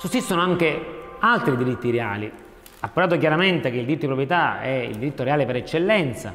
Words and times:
Sussistono 0.00 0.40
anche 0.40 1.16
altri 1.18 1.58
diritti 1.58 1.90
reali. 1.90 2.32
Appurato 2.80 3.18
chiaramente 3.18 3.70
che 3.70 3.76
il 3.76 3.84
diritto 3.84 4.06
di 4.06 4.14
proprietà 4.14 4.62
è 4.62 4.70
il 4.88 4.96
diritto 4.96 5.24
reale 5.24 5.44
per 5.44 5.56
eccellenza, 5.56 6.34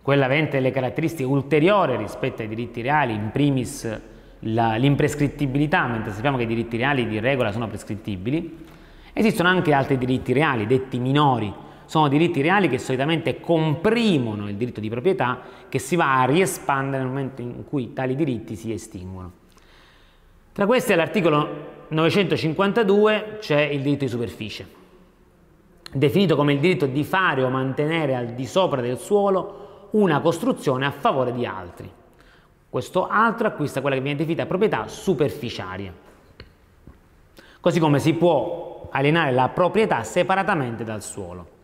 quella 0.00 0.24
avente 0.24 0.52
delle 0.52 0.70
caratteristiche 0.70 1.28
ulteriori 1.28 1.98
rispetto 1.98 2.40
ai 2.40 2.48
diritti 2.48 2.80
reali, 2.80 3.12
in 3.12 3.28
primis 3.30 4.00
l'imprescrittibilità, 4.38 5.86
mentre 5.86 6.12
sappiamo 6.12 6.38
che 6.38 6.44
i 6.44 6.46
diritti 6.46 6.78
reali 6.78 7.06
di 7.06 7.20
regola 7.20 7.52
sono 7.52 7.68
prescrittibili, 7.68 8.64
esistono 9.12 9.50
anche 9.50 9.74
altri 9.74 9.98
diritti 9.98 10.32
reali, 10.32 10.66
detti 10.66 10.98
minori, 10.98 11.52
sono 11.84 12.08
diritti 12.08 12.40
reali 12.40 12.70
che 12.70 12.78
solitamente 12.78 13.38
comprimono 13.38 14.48
il 14.48 14.54
diritto 14.54 14.80
di 14.80 14.88
proprietà 14.88 15.40
che 15.68 15.78
si 15.78 15.94
va 15.94 16.22
a 16.22 16.24
riespandere 16.24 17.02
nel 17.02 17.12
momento 17.12 17.42
in 17.42 17.64
cui 17.66 17.92
tali 17.92 18.14
diritti 18.14 18.56
si 18.56 18.72
estinguono. 18.72 19.30
Tra 20.52 20.64
questi 20.64 20.94
all'articolo 20.94 21.76
952 21.88 23.38
c'è 23.40 23.60
il 23.60 23.80
diritto 23.80 24.04
di 24.04 24.10
superficie, 24.10 24.66
definito 25.90 26.36
come 26.36 26.52
il 26.52 26.60
diritto 26.60 26.86
di 26.86 27.02
fare 27.02 27.42
o 27.42 27.48
mantenere 27.48 28.14
al 28.14 28.28
di 28.28 28.46
sopra 28.46 28.80
del 28.80 28.98
suolo 28.98 29.88
una 29.92 30.20
costruzione 30.20 30.84
a 30.84 30.90
favore 30.90 31.32
di 31.32 31.46
altri. 31.46 31.90
Questo 32.68 33.06
altro 33.06 33.46
acquista 33.46 33.80
quella 33.80 33.96
che 33.96 34.02
viene 34.02 34.18
definita 34.18 34.44
proprietà 34.44 34.86
superficiaria. 34.86 35.92
Così 37.60 37.80
come 37.80 37.98
si 37.98 38.12
può 38.12 38.88
alienare 38.90 39.32
la 39.32 39.48
proprietà 39.48 40.02
separatamente 40.02 40.84
dal 40.84 41.02
suolo. 41.02 41.56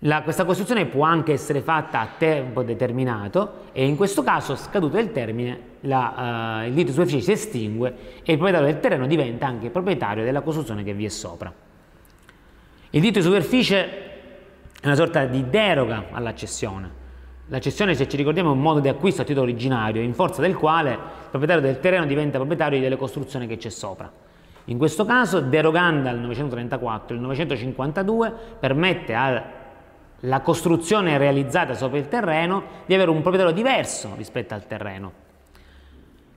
La, 0.00 0.22
questa 0.22 0.44
costruzione 0.44 0.84
può 0.84 1.04
anche 1.04 1.32
essere 1.32 1.62
fatta 1.62 2.00
a 2.00 2.08
tempo 2.18 2.62
determinato 2.62 3.64
e 3.72 3.86
in 3.86 3.96
questo 3.96 4.22
caso, 4.22 4.54
scaduto 4.54 4.98
il 4.98 5.10
termine, 5.10 5.58
la, 5.80 6.60
uh, 6.62 6.66
il 6.66 6.72
diritto 6.72 6.88
di 6.88 6.92
superficie 6.92 7.22
si 7.22 7.32
estingue 7.32 7.88
e 8.22 8.32
il 8.32 8.38
proprietario 8.38 8.66
del 8.66 8.80
terreno 8.80 9.06
diventa 9.06 9.46
anche 9.46 9.70
proprietario 9.70 10.22
della 10.22 10.42
costruzione 10.42 10.84
che 10.84 10.92
vi 10.92 11.06
è 11.06 11.08
sopra. 11.08 11.50
Il 12.90 13.00
diritto 13.00 13.20
di 13.20 13.24
superficie 13.24 13.84
è 14.78 14.84
una 14.86 14.96
sorta 14.96 15.24
di 15.24 15.48
deroga 15.48 16.08
all'accessione. 16.10 17.04
L'accessione, 17.46 17.94
se 17.94 18.06
ci 18.06 18.18
ricordiamo, 18.18 18.50
è 18.50 18.52
un 18.52 18.60
modo 18.60 18.80
di 18.80 18.88
acquisto 18.88 19.22
a 19.22 19.24
titolo 19.24 19.46
originario, 19.46 20.02
in 20.02 20.12
forza 20.12 20.42
del 20.42 20.56
quale 20.56 20.90
il 20.92 20.98
proprietario 21.30 21.62
del 21.62 21.80
terreno 21.80 22.04
diventa 22.04 22.36
proprietario 22.36 22.80
delle 22.80 22.96
costruzioni 22.96 23.46
che 23.46 23.56
c'è 23.56 23.70
sopra. 23.70 24.12
In 24.68 24.78
questo 24.78 25.04
caso, 25.04 25.40
derogando 25.40 26.08
al 26.08 26.18
934, 26.18 27.14
il 27.14 27.22
952 27.22 28.34
permette 28.58 29.14
alla 30.26 30.40
costruzione 30.40 31.18
realizzata 31.18 31.74
sopra 31.74 31.98
il 31.98 32.08
terreno 32.08 32.64
di 32.84 32.94
avere 32.94 33.10
un 33.10 33.20
proprietario 33.20 33.54
diverso 33.54 34.12
rispetto 34.16 34.54
al 34.54 34.66
terreno. 34.66 35.24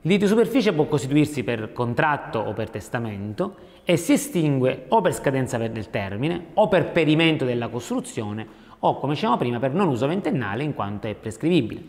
Il 0.02 0.08
diritto 0.08 0.24
di 0.24 0.30
superficie 0.30 0.72
può 0.72 0.86
costituirsi 0.86 1.42
per 1.42 1.72
contratto 1.72 2.38
o 2.38 2.52
per 2.52 2.70
testamento 2.70 3.56
e 3.84 3.96
si 3.96 4.12
estingue 4.12 4.84
o 4.88 5.00
per 5.00 5.12
scadenza 5.12 5.58
del 5.58 5.90
termine 5.90 6.46
o 6.54 6.68
per 6.68 6.92
perimento 6.92 7.44
della 7.44 7.68
costruzione 7.68 8.46
o, 8.78 8.98
come 8.98 9.14
dicevamo 9.14 9.36
prima, 9.36 9.58
per 9.58 9.74
non 9.74 9.88
uso 9.88 10.06
ventennale 10.06 10.62
in 10.62 10.72
quanto 10.72 11.08
è 11.08 11.14
prescrivibile. 11.14 11.82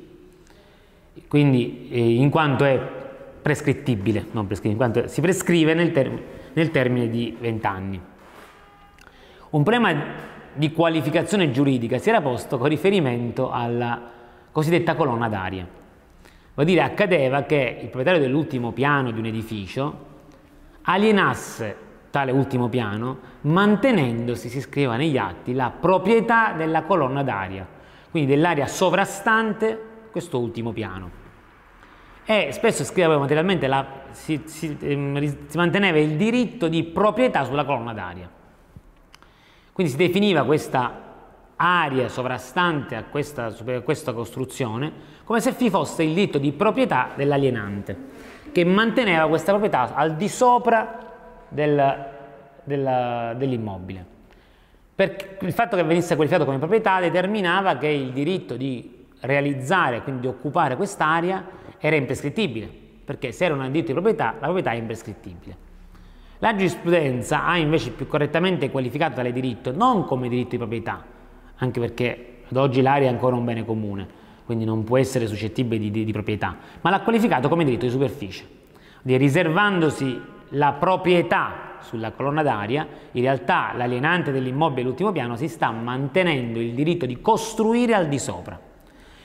Quindi, 1.27 1.88
eh, 1.91 2.16
in 2.16 2.29
quanto 2.31 2.66
è 2.66 2.79
prescrittibile, 3.41 4.25
non 4.31 4.47
prescrittibile, 4.47 4.85
in 4.88 4.91
quanto 4.91 5.07
si 5.07 5.22
prescrive 5.22 5.73
nel, 5.75 5.91
term 5.91 6.19
nel 6.53 6.72
termine 6.72 7.09
di 7.09 7.38
vent'anni. 7.39 8.02
Un 9.52 9.63
problema 9.63 10.29
di 10.53 10.71
qualificazione 10.71 11.52
giuridica 11.52 11.97
si 11.97 12.09
era 12.09 12.21
posto 12.21 12.57
con 12.57 12.67
riferimento 12.67 13.52
alla 13.52 13.99
cosiddetta 14.52 14.95
colonna 14.95 15.27
d'aria. 15.30 15.67
Vuol 16.53 16.66
dire, 16.66 16.81
accadeva 16.81 17.44
che 17.44 17.77
il 17.81 17.88
proprietario 17.88 18.19
dell'ultimo 18.19 18.72
piano 18.72 19.11
di 19.11 19.19
un 19.19 19.25
edificio 19.25 20.09
alienasse 20.84 21.90
tale 22.09 22.31
ultimo 22.31 22.67
piano, 22.67 23.19
mantenendosi, 23.41 24.50
si 24.50 24.59
scriveva 24.59 24.97
negli 24.97 25.17
atti, 25.17 25.53
la 25.53 25.72
proprietà 25.72 26.53
della 26.53 26.84
colonna 26.84 27.23
d'aria, 27.23 27.66
quindi 28.11 28.34
dell'area 28.34 28.67
sovrastante 28.67 29.79
questo 30.11 30.38
ultimo 30.38 30.73
piano. 30.73 31.19
E 32.25 32.50
spesso 32.51 32.84
scriveva 32.84 33.17
materialmente, 33.17 33.67
la, 33.67 33.85
si, 34.11 34.41
si, 34.45 34.78
ehm, 34.79 35.47
si 35.47 35.57
manteneva 35.57 35.97
il 35.97 36.17
diritto 36.17 36.67
di 36.67 36.84
proprietà 36.84 37.45
sulla 37.45 37.63
colonna 37.63 37.94
d'aria. 37.94 38.29
Quindi 39.74 39.92
si 39.92 39.98
definiva 39.98 40.44
questa 40.44 41.09
area 41.56 42.09
sovrastante 42.09 42.96
a 42.96 43.04
questa, 43.04 43.46
a 43.46 43.82
questa 43.82 44.14
costruzione 44.14 44.92
come 45.24 45.40
se 45.40 45.52
vi 45.52 45.70
fosse 45.70 46.04
il 46.04 46.14
diritto 46.14 46.40
di 46.40 46.52
proprietà 46.52 47.12
dell'alienante, 47.16 47.96
che 48.52 48.66
manteneva 48.66 49.28
questa 49.28 49.52
proprietà 49.52 49.94
al 49.94 50.16
di 50.16 50.28
sopra 50.28 50.98
del, 51.48 52.06
del, 52.64 53.36
dell'immobile. 53.38 54.06
il 54.96 55.54
fatto 55.54 55.78
che 55.78 55.84
venisse 55.84 56.16
qualificato 56.16 56.46
come 56.46 56.58
proprietà 56.58 57.00
determinava 57.00 57.78
che 57.78 57.88
il 57.88 58.12
diritto 58.12 58.58
di 58.58 59.06
realizzare, 59.22 60.02
quindi 60.02 60.22
di 60.22 60.28
occupare 60.28 60.76
quest'area, 60.76 61.46
era 61.78 61.96
imprescrittibile, 61.96 62.70
perché 63.06 63.32
se 63.32 63.46
era 63.46 63.53
un 63.53 63.62
diritto 63.72 63.88
di 63.88 63.94
proprietà, 63.94 64.34
la 64.34 64.48
proprietà 64.48 64.72
è 64.72 64.76
imprescrittibile. 64.76 65.70
La 66.44 66.56
giurisprudenza 66.56 67.46
ha 67.46 67.56
invece 67.57 67.91
più 67.91 68.07
correttamente 68.07 68.72
qualificato 68.72 69.13
tale 69.18 69.31
diritto 69.31 69.72
non 69.72 70.06
come 70.06 70.28
diritto 70.28 70.50
di 70.50 70.57
proprietà, 70.57 71.06
anche 71.57 71.79
perché 71.79 72.38
ad 72.50 72.57
oggi 72.57 72.81
l'area 72.81 73.09
è 73.09 73.12
ancora 73.12 73.35
un 73.35 73.46
bene 73.46 73.63
comune, 73.63 74.07
quindi 74.44 74.66
non 74.66 74.84
può 74.84 74.97
essere 74.97 75.28
suscettibile 75.28 75.79
di, 75.79 75.91
di, 75.91 76.03
di 76.03 76.12
proprietà, 76.12 76.57
ma 76.81 76.90
l'ha 76.90 77.02
qualificato 77.02 77.47
come 77.47 77.63
diritto 77.63 77.85
di 77.85 77.91
superficie, 77.91 78.44
riservandosi 79.03 80.19
la 80.50 80.72
proprietà 80.72 81.78
sulla 81.81 82.09
colonna 82.12 82.41
d'aria, 82.41 82.88
in 83.12 83.22
realtà 83.22 83.73
l'alienante 83.75 84.31
dell'immobile 84.31 84.81
all'ultimo 84.81 85.12
piano 85.12 85.35
si 85.35 85.47
sta 85.47 85.69
mantenendo 85.69 86.59
il 86.59 86.73
diritto 86.73 87.06
di 87.06 87.22
costruire 87.22 87.94
al 87.94 88.08
di 88.08 88.18
sopra. 88.18 88.59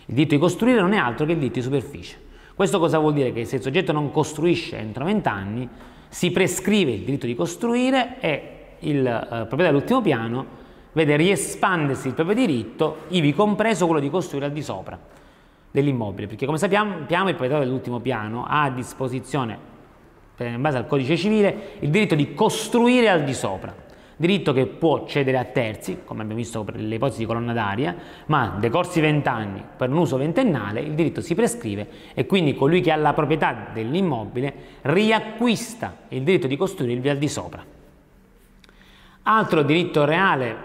Il 0.05 0.15
diritto 0.15 0.35
di 0.35 0.41
costruire 0.41 0.83
non 0.83 0.93
è 0.93 0.99
altro 0.99 1.25
che 1.25 1.33
il 1.33 1.39
diritto 1.39 1.61
di 1.61 1.65
superficie. 1.65 2.21
Questo 2.55 2.79
cosa 2.79 2.99
vuol 2.99 3.15
dire? 3.15 3.33
Che 3.33 3.47
se 3.47 3.57
il 3.57 3.63
soggetto 3.63 3.93
non 3.93 4.11
costruisce 4.11 4.77
entro 4.77 5.07
20 5.07 5.29
anni, 5.29 5.69
si 6.17 6.31
prescrive 6.31 6.93
il 6.93 7.03
diritto 7.03 7.27
di 7.27 7.35
costruire 7.35 8.17
e 8.21 8.53
il 8.79 9.07
eh, 9.07 9.27
proprietario 9.29 9.67
dell'ultimo 9.67 10.01
piano 10.01 10.47
vede 10.93 11.15
riespandersi 11.15 12.09
il 12.09 12.15
proprio 12.15 12.35
diritto, 12.35 13.01
ivi 13.09 13.35
compreso 13.35 13.85
quello 13.85 14.01
di 14.01 14.09
costruire 14.09 14.47
al 14.47 14.53
di 14.53 14.63
sopra 14.63 14.99
dell'immobile, 15.71 16.27
perché 16.27 16.47
come 16.47 16.57
sappiamo 16.57 16.95
il 16.95 17.05
proprietario 17.05 17.65
dell'ultimo 17.65 18.01
piano 18.01 18.47
ha 18.47 18.63
a 18.63 18.71
disposizione 18.71 19.59
in 20.39 20.63
base 20.63 20.79
al 20.79 20.87
codice 20.87 21.19
civile, 21.19 21.73
il 21.81 21.91
diritto 21.91 22.15
di 22.15 22.33
costruire 22.33 23.11
al 23.11 23.23
di 23.23 23.35
sopra, 23.35 23.75
diritto 24.17 24.53
che 24.55 24.67
può 24.67 25.05
cedere 25.07 25.37
a 25.37 25.45
terzi, 25.45 25.99
come 26.05 26.23
abbiamo 26.23 26.41
visto 26.41 26.65
per 26.65 26.77
le 26.77 26.95
ipotesi 26.95 27.19
di 27.19 27.27
colonna 27.27 27.53
d'aria, 27.53 27.95
ma 28.27 28.57
decorsi 28.59 29.01
vent'anni 29.01 29.63
per 29.77 29.91
un 29.91 29.99
uso 29.99 30.17
ventennale 30.17 30.81
il 30.81 30.95
diritto 30.95 31.21
si 31.21 31.35
prescrive 31.35 31.89
e 32.15 32.25
quindi 32.25 32.55
colui 32.55 32.81
che 32.81 32.91
ha 32.93 32.97
la 32.97 33.13
proprietà 33.13 33.69
dell'immobile 33.75 34.55
riacquista 34.83 35.97
il 36.09 36.23
diritto 36.23 36.47
di 36.47 36.57
costruirvi 36.57 37.09
al 37.11 37.19
di 37.19 37.29
sopra. 37.29 37.65
Altro 39.23 39.63
diritto 39.63 40.05
reale, 40.05 40.57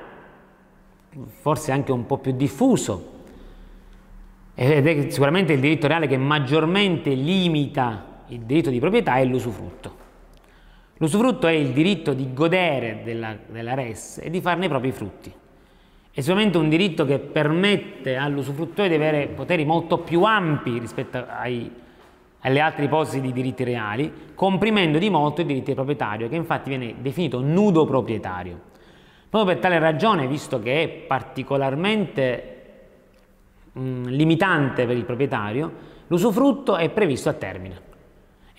forse 1.42 1.72
anche 1.72 1.92
un 1.92 2.06
po' 2.06 2.20
più 2.20 2.32
diffuso, 2.32 3.10
ed 4.54 4.88
è 4.88 5.10
sicuramente 5.10 5.54
il 5.54 5.60
diritto 5.60 5.88
reale 5.88 6.08
che 6.08 6.18
maggiormente 6.18 7.10
limita 7.14 8.24
il 8.28 8.42
diritto 8.42 8.70
di 8.70 8.80
proprietà 8.80 9.16
è 9.16 9.26
l'usufrutto. 9.26 10.01
L'usufrutto 11.02 11.48
è 11.48 11.52
il 11.52 11.70
diritto 11.70 12.14
di 12.14 12.32
godere 12.32 13.02
della, 13.04 13.36
della 13.48 13.74
res 13.74 14.20
e 14.22 14.30
di 14.30 14.40
farne 14.40 14.66
i 14.66 14.70
propri 14.70 14.92
frutti. 14.92 15.34
È 16.12 16.20
sicuramente 16.20 16.60
un 16.60 16.70
diritto 16.70 17.06
che 17.06 17.18
permette 17.18 18.18
all'usufruttore 18.18 18.88
di 18.88 18.94
avere 18.94 19.26
poteri 19.26 19.66
molto 19.66 19.98
più 19.98 20.22
ampi 20.22 20.78
rispetto 20.78 21.26
ai, 21.28 21.72
alle 22.42 22.60
altre 22.60 22.86
ipotesi 22.86 23.20
di 23.20 23.34
diritti 23.34 23.64
reali, 23.64 24.14
comprimendo 24.36 25.00
di 25.00 25.10
molto 25.10 25.42
il 25.42 25.48
diritto 25.48 25.72
di 25.72 25.74
proprietario, 25.74 26.30
che 26.30 26.36
infatti 26.36 26.70
viene 26.70 26.94
definito 27.00 27.42
nudo 27.42 27.84
proprietario. 27.86 28.62
Proprio 29.28 29.54
per 29.54 29.60
tale 29.60 29.80
ragione, 29.80 30.28
visto 30.28 30.60
che 30.60 30.84
è 30.84 30.88
particolarmente 30.88 32.62
mh, 33.72 34.04
limitante 34.04 34.86
per 34.86 34.96
il 34.96 35.06
proprietario, 35.06 35.74
l'usufrutto 36.06 36.76
è 36.76 36.90
previsto 36.90 37.30
a 37.30 37.34
termine. 37.34 37.90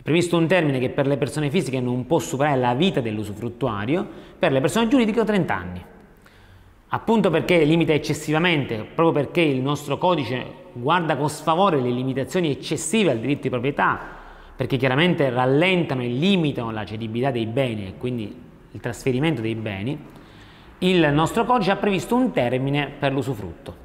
È 0.03 0.05
previsto 0.05 0.37
un 0.37 0.49
termine 0.49 0.81
che 0.81 0.91
per 0.91 1.07
le 1.07 1.17
persone 1.17 1.49
fisiche 1.49 1.79
non 1.79 2.07
può 2.07 2.19
superare 2.19 2.59
la 2.59 2.75
vita 2.75 3.01
dell'usufruttuario, 3.01 4.05
per 4.37 4.51
le 4.51 4.61
persone 4.61 4.89
giuridiche 4.89 5.23
30 5.23 5.55
anni. 5.55 5.85
Appunto 6.89 7.31
perché 7.31 7.63
limita 7.63 7.93
eccessivamente, 7.93 8.79
proprio 8.79 9.13
perché 9.13 9.43
il 9.43 9.61
nostro 9.61 9.99
codice 9.99 10.45
guarda 10.73 11.17
con 11.17 11.31
sfavore 11.31 11.81
le 11.81 11.91
limitazioni 11.91 12.51
eccessive 12.51 13.13
al 13.13 13.21
diritto 13.21 13.43
di 13.43 13.51
proprietà, 13.51 14.01
perché 14.57 14.77
chiaramente 14.77 15.31
rallentano 15.31 16.03
e 16.03 16.09
limitano 16.09 16.73
la 16.73 16.85
cedibilità 16.85 17.31
dei 17.31 17.47
beni 17.47 17.87
e 17.87 17.95
quindi 17.97 18.37
il 18.73 18.81
trasferimento 18.81 19.41
dei 19.41 19.55
beni, 19.55 19.97
il 20.79 21.11
nostro 21.13 21.45
codice 21.45 21.71
ha 21.71 21.77
previsto 21.77 22.17
un 22.17 22.33
termine 22.33 22.91
per 22.99 23.13
l'usufrutto. 23.13 23.77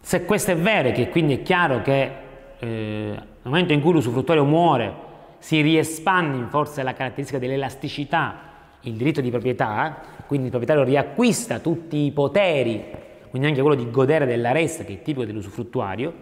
Se 0.00 0.24
questo 0.24 0.52
è 0.52 0.56
vero, 0.56 0.92
che 0.92 1.08
quindi 1.08 1.38
è 1.38 1.42
chiaro 1.42 1.82
che 1.82 2.22
eh, 2.58 2.66
nel 2.66 3.26
momento 3.42 3.72
in 3.72 3.80
cui 3.80 3.92
l'usufruttuario 3.92 4.44
muore, 4.44 5.12
si 5.38 5.60
riespande 5.60 6.38
in 6.38 6.48
forza 6.48 6.76
della 6.76 6.94
caratteristica 6.94 7.38
dell'elasticità 7.38 8.52
il 8.84 8.94
diritto 8.94 9.20
di 9.20 9.30
proprietà, 9.30 10.00
quindi 10.26 10.46
il 10.46 10.50
proprietario 10.50 10.84
riacquista 10.84 11.58
tutti 11.58 11.98
i 11.98 12.12
poteri, 12.12 12.82
quindi 13.28 13.48
anche 13.48 13.60
quello 13.60 13.76
di 13.76 13.90
godere 13.90 14.26
della 14.26 14.52
resta 14.52 14.84
che 14.84 14.94
è 14.94 15.02
tipico 15.02 15.24
dell'usufruttuario, 15.24 16.12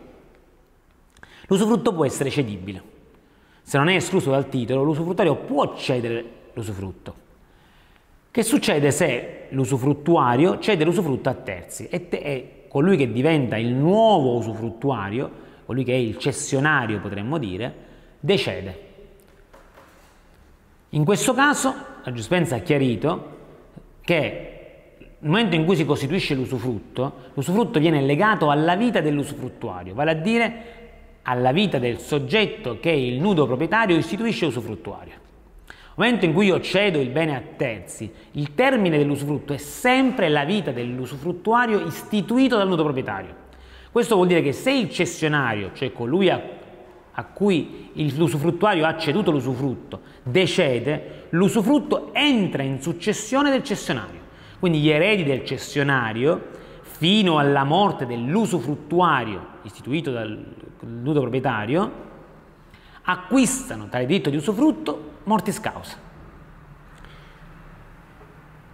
l'usufrutto 1.47 1.93
può 1.93 2.05
essere 2.05 2.31
cedibile. 2.31 2.83
Se 3.63 3.79
non 3.79 3.89
è 3.89 3.95
escluso 3.95 4.31
dal 4.31 4.49
titolo, 4.49 4.83
l'usufruttuario 4.83 5.37
può 5.37 5.75
cedere 5.77 6.25
l'usufrutto. 6.53 7.15
Che 8.31 8.43
succede 8.43 8.91
se 8.91 9.47
l'usufruttuario 9.51 10.59
cede 10.59 10.85
l'usufrutto 10.85 11.29
a 11.29 11.35
terzi 11.35 11.87
e, 11.89 12.09
te, 12.09 12.17
e 12.17 12.65
colui 12.69 12.97
che 12.97 13.13
diventa 13.13 13.57
il 13.57 13.73
nuovo 13.73 14.37
usufruttuario, 14.37 15.31
colui 15.73 15.85
che 15.85 15.95
è 15.95 15.97
il 15.97 16.19
cessionario 16.19 17.01
potremmo 17.01 17.39
dire, 17.39 17.75
decede. 18.21 18.91
In 20.91 21.05
questo 21.07 21.33
caso 21.33 21.75
la 22.05 22.11
giurisprudenza 22.11 22.57
ha 22.57 22.59
chiarito 22.59 23.39
che 24.03 24.49
nel 25.19 25.31
momento 25.31 25.57
in 25.57 25.65
cui 25.65 25.77
si 25.77 25.87
costituisce 25.87 26.35
l'usufrutto, 26.35 27.31
l'usufrutto 27.33 27.79
viene 27.79 28.03
legato 28.03 28.51
alla 28.51 28.77
vita 28.77 29.01
dell'usufruttuario, 29.01 29.95
vale 29.95 30.11
a 30.11 30.15
dire 30.15 30.53
alla 31.23 31.53
vita 31.53 31.79
del 31.79 31.99
soggetto 31.99 32.79
che 32.79 32.91
il 32.91 33.19
nudo 33.19 33.47
proprietario 33.47 33.97
istituisce 33.97 34.45
usufruttuario. 34.45 35.21
Nel 35.65 35.95
momento 35.95 36.25
in 36.27 36.35
cui 36.35 36.47
io 36.47 36.61
cedo 36.61 37.01
il 37.01 37.09
bene 37.09 37.35
a 37.35 37.43
terzi, 37.57 38.13
il 38.33 38.55
termine 38.55 38.99
dell'usufrutto 38.99 39.55
è 39.55 39.59
sempre 39.59 40.29
la 40.29 40.45
vita 40.45 40.71
dell'usufruttuario 40.71 41.81
istituito 41.87 42.59
dal 42.59 42.69
nudo 42.69 42.83
proprietario. 42.83 43.41
Questo 43.93 44.15
vuol 44.15 44.27
dire 44.27 44.41
che 44.41 44.53
se 44.53 44.73
il 44.73 44.89
cessionario, 44.89 45.73
cioè 45.75 45.93
colui 45.93 46.31
a, 46.31 46.41
a 47.13 47.25
cui 47.25 47.91
l'usufruttuario 48.17 48.87
ha 48.87 48.97
ceduto 48.97 49.31
l'usufrutto, 49.31 50.01
decede, 50.23 51.27
l'usufrutto 51.29 52.15
entra 52.15 52.63
in 52.63 52.81
successione 52.81 53.51
del 53.51 53.63
cessionario. 53.63 54.21
Quindi 54.59 54.79
gli 54.81 54.89
eredi 54.89 55.25
del 55.25 55.45
cessionario, 55.45 56.49
fino 56.81 57.37
alla 57.37 57.65
morte 57.65 58.07
dell'usufruttuario 58.07 59.47
istituito 59.65 60.11
dal 60.11 60.43
nudo 60.81 61.21
proprietario, 61.21 61.93
acquistano 63.03 63.89
tale 63.91 64.07
diritto 64.07 64.31
di 64.31 64.37
usufrutto 64.37 65.11
mortis 65.25 65.61
causa. 65.61 65.99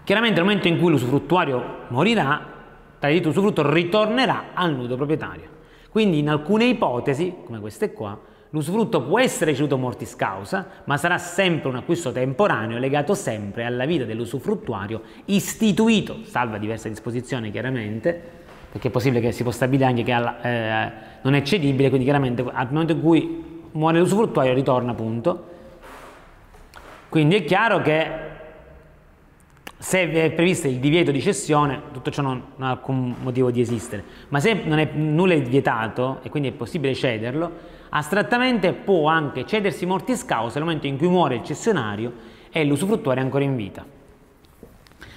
Chiaramente 0.04 0.38
nel 0.38 0.46
momento 0.46 0.68
in 0.68 0.78
cui 0.78 0.90
l'usufruttuario 0.90 1.86
morirà, 1.88 2.57
tale 2.98 3.12
diritto 3.12 3.30
di 3.30 3.36
usufrutto 3.38 3.72
ritornerà 3.72 4.48
al 4.54 4.74
nudo 4.74 4.96
proprietario. 4.96 5.56
Quindi 5.90 6.18
in 6.18 6.28
alcune 6.28 6.66
ipotesi, 6.66 7.34
come 7.44 7.60
queste 7.60 7.92
qua, 7.92 8.18
l'usufrutto 8.50 9.02
può 9.02 9.18
essere 9.18 9.54
ceduto 9.54 9.78
mortis 9.78 10.14
causa, 10.16 10.66
ma 10.84 10.96
sarà 10.96 11.18
sempre 11.18 11.68
un 11.68 11.76
acquisto 11.76 12.12
temporaneo 12.12 12.78
legato 12.78 13.14
sempre 13.14 13.64
alla 13.64 13.84
vita 13.84 14.04
dell'usufruttuario 14.04 15.02
istituito, 15.26 16.18
salva 16.24 16.58
diverse 16.58 16.88
disposizioni 16.88 17.50
chiaramente, 17.50 18.20
perché 18.70 18.88
è 18.88 18.90
possibile 18.90 19.20
che 19.20 19.32
si 19.32 19.42
possa 19.42 19.56
stabilire 19.56 19.88
anche 19.88 20.02
che 20.02 20.12
eh, 20.12 20.92
non 21.22 21.34
è 21.34 21.42
cedibile, 21.42 21.88
quindi 21.88 22.04
chiaramente 22.04 22.44
al 22.52 22.68
momento 22.70 22.92
in 22.92 23.00
cui 23.00 23.44
muore 23.72 23.98
l'usufruttuario 23.98 24.54
ritorna 24.54 24.92
appunto 24.92 25.56
quindi 27.08 27.36
è 27.36 27.44
chiaro 27.44 27.80
che 27.80 28.06
se 29.78 30.10
è 30.10 30.30
previsto 30.32 30.66
il 30.66 30.78
divieto 30.78 31.12
di 31.12 31.20
cessione, 31.20 31.82
tutto 31.92 32.10
ciò 32.10 32.20
non, 32.20 32.42
non 32.56 32.68
ha 32.68 32.72
alcun 32.72 33.14
motivo 33.22 33.52
di 33.52 33.60
esistere, 33.60 34.02
ma 34.28 34.40
se 34.40 34.64
è, 34.64 34.88
nulla 34.94 35.34
è 35.34 35.40
vietato 35.40 36.18
e 36.22 36.30
quindi 36.30 36.48
è 36.48 36.52
possibile 36.52 36.94
cederlo, 36.94 37.76
astrattamente 37.90 38.72
può 38.72 39.06
anche 39.06 39.46
cedersi 39.46 39.86
mortis 39.86 40.24
causa 40.24 40.58
nel 40.58 40.64
momento 40.64 40.86
in 40.88 40.98
cui 40.98 41.08
muore 41.08 41.36
il 41.36 41.44
cessionario 41.44 42.12
e 42.50 42.64
l'usufruttuario 42.64 43.22
è 43.22 43.24
ancora 43.24 43.44
in 43.44 43.54
vita. 43.54 43.86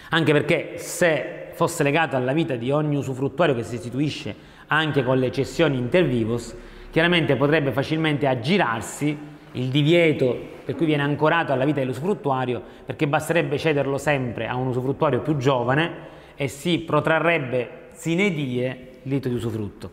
Anche 0.10 0.32
perché 0.32 0.74
se 0.78 1.50
fosse 1.54 1.82
legato 1.82 2.16
alla 2.16 2.34
vita 2.34 2.56
di 2.56 2.70
ogni 2.70 2.98
usufruttuario 2.98 3.56
che 3.56 3.64
si 3.64 3.76
istituisce 3.76 4.36
anche 4.68 5.04
con 5.04 5.18
le 5.18 5.32
cessioni 5.32 5.78
inter 5.78 6.06
vivos, 6.06 6.56
chiaramente 6.92 7.36
potrebbe 7.36 7.72
facilmente 7.72 8.28
aggirarsi 8.28 9.18
il 9.54 9.68
divieto 9.70 10.60
per 10.72 10.76
cui 10.76 10.86
viene 10.86 11.04
ancorato 11.04 11.52
alla 11.52 11.66
vita 11.66 11.82
dell'usufruttuario 11.82 12.62
perché 12.86 13.06
basterebbe 13.06 13.58
cederlo 13.58 13.98
sempre 13.98 14.48
a 14.48 14.56
un 14.56 14.68
usufruttuario 14.68 15.20
più 15.20 15.36
giovane 15.36 16.10
e 16.36 16.48
si 16.48 16.80
protrarrebbe 16.80 17.90
sine 17.92 18.32
die 18.32 18.68
il 19.04 19.10
diritto 19.10 19.28
di 19.28 19.36
usufrutto. 19.36 19.92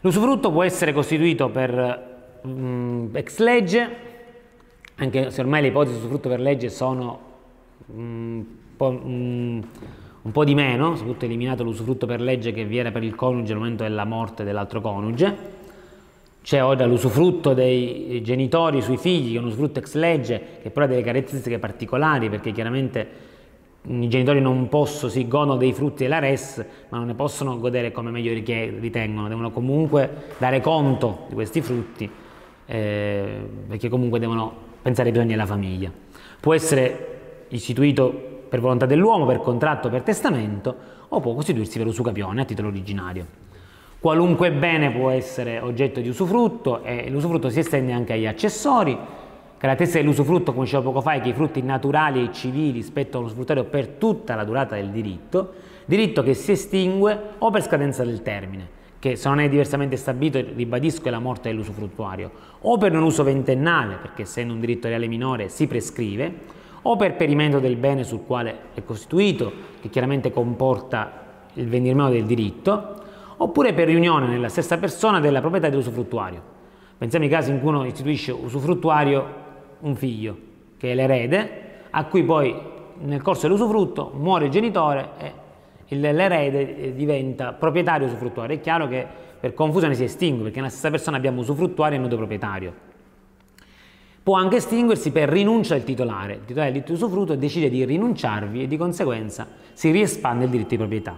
L'usufrutto 0.00 0.52
può 0.52 0.62
essere 0.62 0.92
costituito 0.92 1.48
per 1.48 2.40
um, 2.42 3.08
ex 3.14 3.38
legge, 3.38 3.96
anche 4.96 5.30
se 5.30 5.40
ormai 5.40 5.62
le 5.62 5.68
ipotesi 5.68 5.94
di 5.94 6.00
usufrutto 6.00 6.28
per 6.28 6.40
legge 6.40 6.68
sono 6.68 7.20
um, 7.86 7.96
un, 7.96 8.44
po', 8.76 8.88
um, 8.88 9.66
un 10.20 10.32
po' 10.32 10.44
di 10.44 10.54
meno, 10.54 10.94
soprattutto 10.94 11.24
eliminato 11.24 11.62
l'usufrutto 11.62 12.04
per 12.04 12.20
legge 12.20 12.52
che 12.52 12.66
vi 12.66 12.76
era 12.76 12.90
per 12.90 13.02
il 13.02 13.14
coniuge 13.14 13.52
al 13.52 13.58
momento 13.60 13.82
della 13.82 14.04
morte 14.04 14.44
dell'altro 14.44 14.82
coniuge, 14.82 15.62
c'è 16.44 16.62
ora 16.62 16.84
l'usufrutto 16.84 17.54
dei 17.54 18.20
genitori 18.22 18.82
sui 18.82 18.98
figli, 18.98 19.30
che 19.30 19.38
è 19.38 19.40
un 19.40 19.46
usufrutto 19.46 19.78
ex 19.78 19.94
legge, 19.94 20.58
che 20.60 20.68
però 20.68 20.84
ha 20.84 20.88
delle 20.88 21.00
caratteristiche 21.00 21.58
particolari, 21.58 22.28
perché 22.28 22.52
chiaramente 22.52 23.08
i 23.86 24.08
genitori 24.08 24.42
non 24.42 24.68
possono, 24.68 25.10
si 25.10 25.26
godono 25.26 25.56
dei 25.56 25.72
frutti 25.72 26.02
della 26.02 26.18
res, 26.18 26.62
ma 26.90 26.98
non 26.98 27.06
ne 27.06 27.14
possono 27.14 27.58
godere 27.58 27.92
come 27.92 28.10
meglio 28.10 28.34
ritengono, 28.34 29.26
devono 29.28 29.50
comunque 29.52 30.34
dare 30.36 30.60
conto 30.60 31.24
di 31.28 31.34
questi 31.34 31.62
frutti, 31.62 32.10
eh, 32.66 33.48
perché 33.66 33.88
comunque 33.88 34.18
devono 34.18 34.52
pensare 34.82 35.08
ai 35.08 35.14
bisogni 35.14 35.30
della 35.30 35.46
famiglia. 35.46 35.90
Può 36.40 36.52
essere 36.52 37.46
istituito 37.48 38.42
per 38.50 38.60
volontà 38.60 38.84
dell'uomo, 38.84 39.24
per 39.24 39.38
contratto, 39.38 39.88
per 39.88 40.02
testamento, 40.02 40.76
o 41.08 41.20
può 41.20 41.32
costituirsi 41.32 41.78
per 41.78 41.86
usucapione 41.86 42.42
a 42.42 42.44
titolo 42.44 42.68
originario. 42.68 43.43
Qualunque 44.04 44.52
bene 44.52 44.90
può 44.90 45.08
essere 45.08 45.60
oggetto 45.60 45.98
di 45.98 46.10
usufrutto 46.10 46.82
e 46.82 47.08
l'usufrutto 47.08 47.48
si 47.48 47.60
estende 47.60 47.92
anche 47.92 48.12
agli 48.12 48.26
accessori. 48.26 48.94
Caratteristica 49.56 50.02
dell'usufrutto, 50.02 50.52
come 50.52 50.66
dicevo 50.66 50.82
poco 50.82 51.00
fa, 51.00 51.14
è 51.14 51.22
che 51.22 51.30
i 51.30 51.32
frutti 51.32 51.62
naturali 51.62 52.22
e 52.22 52.30
civili 52.30 52.82
spettano 52.82 53.20
all'usufruttario 53.20 53.64
per 53.64 53.86
tutta 53.86 54.34
la 54.34 54.44
durata 54.44 54.74
del 54.74 54.90
diritto, 54.90 55.54
diritto 55.86 56.22
che 56.22 56.34
si 56.34 56.52
estingue 56.52 57.18
o 57.38 57.50
per 57.50 57.62
scadenza 57.62 58.04
del 58.04 58.20
termine, 58.20 58.68
che 58.98 59.16
se 59.16 59.26
non 59.26 59.40
è 59.40 59.48
diversamente 59.48 59.96
stabilito, 59.96 60.38
ribadisco, 60.54 61.08
è 61.08 61.10
la 61.10 61.18
morte 61.18 61.48
dell'usufruttuario, 61.48 62.30
o 62.60 62.76
per 62.76 62.92
non 62.92 63.04
uso 63.04 63.22
ventennale, 63.22 63.94
perché 64.02 64.20
essendo 64.20 64.52
un 64.52 64.60
diritto 64.60 64.86
reale 64.86 65.06
minore 65.06 65.48
si 65.48 65.66
prescrive, 65.66 66.30
o 66.82 66.94
per 66.96 67.16
perimento 67.16 67.58
del 67.58 67.76
bene 67.76 68.04
sul 68.04 68.26
quale 68.26 68.54
è 68.74 68.84
costituito, 68.84 69.50
che 69.80 69.88
chiaramente 69.88 70.30
comporta 70.30 71.22
il 71.54 71.68
venir 71.68 71.94
meno 71.94 72.10
del 72.10 72.24
diritto, 72.24 73.00
oppure 73.36 73.72
per 73.72 73.86
riunione 73.86 74.26
nella 74.26 74.48
stessa 74.48 74.78
persona 74.78 75.20
della 75.20 75.40
proprietà 75.40 75.68
dell'usufruttuario. 75.68 76.42
Pensiamo 76.96 77.24
ai 77.24 77.30
casi 77.30 77.50
in 77.50 77.60
cui 77.60 77.68
uno 77.68 77.84
istituisce 77.84 78.32
usufruttuario 78.32 79.42
un 79.80 79.96
figlio, 79.96 80.36
che 80.76 80.92
è 80.92 80.94
l'erede, 80.94 81.62
a 81.90 82.04
cui 82.04 82.22
poi 82.22 82.54
nel 83.00 83.22
corso 83.22 83.48
dell'usufrutto 83.48 84.12
muore 84.14 84.46
il 84.46 84.50
genitore 84.50 85.08
e 85.86 85.96
l'erede 85.96 86.94
diventa 86.94 87.52
proprietario 87.52 88.06
usufruttuario. 88.06 88.56
È 88.56 88.60
chiaro 88.60 88.88
che 88.88 89.06
per 89.38 89.52
confusione 89.52 89.94
si 89.94 90.04
estingue, 90.04 90.44
perché 90.44 90.58
nella 90.58 90.70
stessa 90.70 90.90
persona 90.90 91.16
abbiamo 91.16 91.40
usufruttuario 91.40 91.98
e 91.98 92.00
nudo 92.00 92.16
proprietario. 92.16 92.72
Può 94.22 94.36
anche 94.36 94.56
estinguersi 94.56 95.10
per 95.10 95.28
rinuncia 95.28 95.74
del 95.74 95.84
titolare. 95.84 96.34
Il 96.34 96.44
titolare 96.46 96.72
del 96.72 96.80
diritto 96.80 96.96
di 96.96 97.04
usufrutto 97.04 97.36
decide 97.36 97.68
di 97.68 97.84
rinunciarvi 97.84 98.62
e 98.62 98.66
di 98.66 98.78
conseguenza 98.78 99.46
si 99.74 99.90
riespande 99.90 100.44
il 100.44 100.50
diritto 100.50 100.70
di 100.70 100.76
proprietà. 100.78 101.14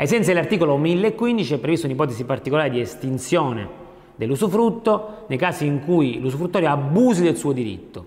Ai 0.00 0.06
sensi 0.06 0.30
dell'articolo 0.30 0.78
1015 0.78 1.52
è 1.52 1.58
prevista 1.58 1.86
un'ipotesi 1.86 2.24
particolare 2.24 2.70
di 2.70 2.80
estinzione 2.80 3.68
dell'usufrutto 4.16 5.24
nei 5.26 5.36
casi 5.36 5.66
in 5.66 5.84
cui 5.84 6.18
l'usufruttorio 6.20 6.70
abusi 6.70 7.22
del 7.22 7.36
suo 7.36 7.52
diritto 7.52 8.06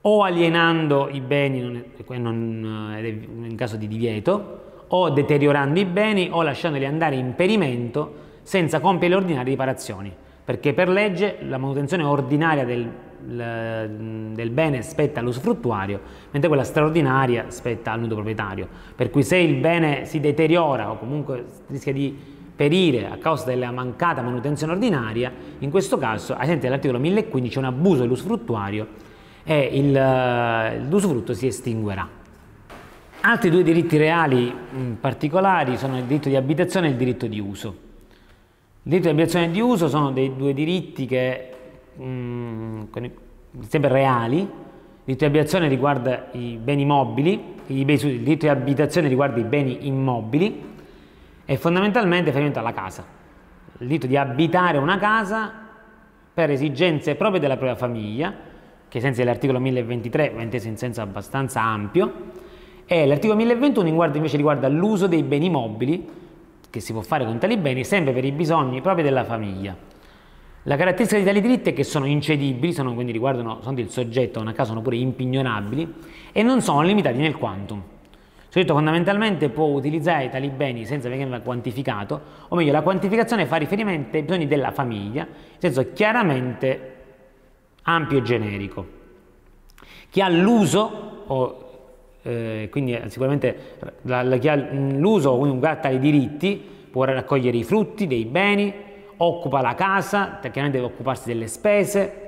o 0.00 0.22
alienando 0.22 1.10
i 1.12 1.20
beni 1.20 1.84
in 2.08 3.54
caso 3.56 3.76
di 3.76 3.86
divieto 3.88 4.60
o 4.88 5.10
deteriorando 5.10 5.78
i 5.78 5.84
beni 5.84 6.30
o 6.32 6.40
lasciandoli 6.40 6.86
andare 6.86 7.16
in 7.16 7.34
perimento 7.34 8.14
senza 8.42 8.80
compiere 8.80 9.12
le 9.12 9.20
ordinarie 9.20 9.50
riparazioni 9.50 10.10
perché 10.46 10.72
per 10.72 10.88
legge 10.88 11.36
la 11.42 11.58
manutenzione 11.58 12.04
ordinaria 12.04 12.64
del 12.64 12.90
del 13.26 14.50
bene 14.50 14.82
spetta 14.82 15.20
all'usufruttuario, 15.20 16.00
mentre 16.30 16.48
quella 16.48 16.64
straordinaria 16.64 17.46
spetta 17.48 17.92
al 17.92 18.00
nudo 18.00 18.14
proprietario. 18.14 18.68
Per 18.94 19.10
cui 19.10 19.22
se 19.22 19.36
il 19.36 19.56
bene 19.56 20.04
si 20.04 20.20
deteriora 20.20 20.90
o 20.90 20.98
comunque 20.98 21.44
rischia 21.66 21.92
di 21.92 22.16
perire 22.56 23.06
a 23.06 23.16
causa 23.18 23.44
della 23.44 23.70
mancata 23.70 24.22
manutenzione 24.22 24.72
ordinaria, 24.72 25.32
in 25.58 25.70
questo 25.70 25.98
caso, 25.98 26.34
ai 26.34 26.46
sensi 26.46 26.62
dell'articolo 26.62 26.98
1015, 26.98 27.52
c'è 27.52 27.58
un 27.58 27.66
abuso 27.66 28.02
dell'usufruttuario 28.02 28.86
e 29.44 30.80
l'usufrutto 30.88 31.34
si 31.34 31.46
estinguerà. 31.46 32.08
Altri 33.20 33.50
due 33.50 33.62
diritti 33.62 33.96
reali 33.96 34.54
particolari 35.00 35.76
sono 35.76 35.98
il 35.98 36.04
diritto 36.04 36.28
di 36.28 36.36
abitazione 36.36 36.86
e 36.86 36.90
il 36.90 36.96
diritto 36.96 37.26
di 37.26 37.40
uso. 37.40 37.84
Il 38.82 38.92
diritto 38.92 39.08
di 39.08 39.14
abitazione 39.14 39.46
e 39.46 39.50
di 39.50 39.60
uso 39.60 39.88
sono 39.88 40.12
dei 40.12 40.36
due 40.36 40.54
diritti 40.54 41.06
che 41.06 41.50
mh, 41.96 42.04
mm, 42.04 42.82
sempre 43.66 43.90
reali. 43.90 44.38
Il 44.38 45.14
diritto 45.14 45.24
di 45.24 45.36
abitazione 45.36 45.68
riguarda 45.68 46.28
i 46.32 46.58
beni 46.60 46.84
mobili, 46.84 47.54
il 47.66 47.84
diritto 47.84 48.46
di 48.46 48.48
abitazione 48.48 49.08
riguarda 49.08 49.38
i 49.38 49.44
beni 49.44 49.86
immobili 49.86 50.74
e 51.44 51.56
fondamentalmente 51.56 52.26
riferimento 52.26 52.58
alla 52.58 52.72
casa. 52.72 53.04
Il 53.78 53.86
diritto 53.86 54.06
di 54.06 54.16
abitare 54.16 54.78
una 54.78 54.98
casa 54.98 55.52
per 56.34 56.50
esigenze 56.50 57.14
proprie 57.14 57.40
della 57.40 57.56
propria 57.56 57.76
famiglia, 57.76 58.34
che 58.88 58.98
ai 58.98 59.02
sensi 59.02 59.20
dell'articolo 59.20 59.60
1023 59.60 60.32
va 60.34 60.42
inteso 60.42 60.68
in 60.68 60.76
senso 60.76 61.00
abbastanza 61.00 61.62
ampio, 61.62 62.12
e 62.84 63.06
l'articolo 63.06 63.38
1021 63.38 63.88
invece 64.14 64.36
riguarda 64.36 64.68
l'uso 64.68 65.06
dei 65.06 65.22
beni 65.22 65.50
mobili 65.50 66.08
che 66.70 66.80
si 66.80 66.92
può 66.92 67.00
fare 67.00 67.24
con 67.24 67.38
tali 67.38 67.56
beni 67.56 67.84
sempre 67.84 68.12
per 68.12 68.24
i 68.24 68.32
bisogni 68.32 68.80
propri 68.80 69.02
della 69.02 69.24
famiglia. 69.24 69.74
La 70.68 70.74
caratteristica 70.74 71.20
di 71.20 71.24
tali 71.24 71.40
diritti 71.40 71.70
è 71.70 71.72
che 71.72 71.84
sono 71.84 72.06
incedibili, 72.06 72.72
sono, 72.72 72.92
quindi 72.92 73.12
riguardano 73.12 73.60
sono 73.62 73.76
del 73.76 73.88
soggetto, 73.88 74.40
una 74.40 74.52
caso 74.52 74.70
sono 74.70 74.82
pure 74.82 74.96
impignorabili 74.96 75.94
e 76.32 76.42
non 76.42 76.60
sono 76.60 76.82
limitati 76.82 77.18
nel 77.18 77.36
quantum. 77.36 77.78
Il 77.78 78.46
soggetto 78.48 78.74
fondamentalmente 78.74 79.48
può 79.48 79.66
utilizzare 79.66 80.28
tali 80.28 80.48
beni 80.48 80.84
senza 80.84 81.08
che 81.08 81.16
venga 81.16 81.38
quantificato, 81.40 82.20
o 82.48 82.56
meglio 82.56 82.72
la 82.72 82.82
quantificazione 82.82 83.46
fa 83.46 83.56
riferimento 83.56 84.16
ai 84.16 84.24
bisogni 84.24 84.48
della 84.48 84.72
famiglia, 84.72 85.22
in 85.22 85.60
senso 85.60 85.92
chiaramente 85.92 86.94
ampio 87.82 88.18
e 88.18 88.22
generico. 88.22 88.86
Chi 90.10 90.20
ha 90.20 90.28
l'uso 90.28 91.22
o 91.28 91.66
eh, 92.22 92.66
quindi 92.72 92.92
eh, 92.92 93.08
sicuramente 93.08 93.76
la, 94.02 94.24
la, 94.24 94.36
chi 94.36 94.48
ha 94.48 94.56
l'uso, 94.56 95.38
quindi 95.38 95.64
un 95.64 95.78
tali 95.80 96.00
diritti, 96.00 96.60
può 96.90 97.04
raccogliere 97.04 97.56
i 97.56 97.62
frutti 97.62 98.08
dei 98.08 98.24
beni, 98.24 98.74
occupa 99.18 99.60
la 99.60 99.74
casa, 99.74 100.38
chiaramente 100.40 100.78
deve 100.78 100.92
occuparsi 100.92 101.26
delle 101.28 101.46
spese, 101.46 102.24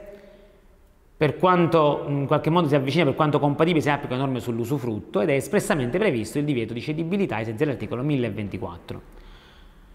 per 1.17 1.37
quanto 1.37 2.05
in 2.07 2.27
qualche 2.27 2.49
modo 2.49 2.69
si 2.69 2.77
avvicina, 2.77 3.05
per 3.05 3.15
quanto 3.15 3.41
compatibile 3.41 3.81
si 3.83 3.91
applicano 3.91 4.21
norme 4.21 4.39
sull'usufrutto 4.39 5.21
ed 5.21 5.31
è 5.31 5.33
espressamente 5.33 5.99
previsto 5.99 6.39
il 6.39 6.45
divieto 6.45 6.73
di 6.73 6.81
cedibilità 6.81 7.37
ai 7.37 7.45
sensi 7.45 7.65
dell'articolo 7.65 8.03
1024. 8.03 9.03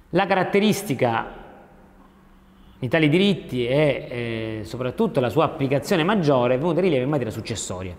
La 0.10 0.26
caratteristica 0.26 1.42
di 2.78 2.90
tali 2.90 3.08
diritti 3.08 3.66
e 3.66 4.08
eh, 4.10 4.66
soprattutto 4.66 5.22
la 5.22 5.30
sua 5.30 5.46
applicazione 5.46 6.04
maggiore 6.04 6.56
è 6.56 6.58
venuta 6.58 6.80
in 6.80 6.84
rilievo 6.84 7.06
in 7.06 7.10
materia 7.10 7.32
successoria. 7.32 7.96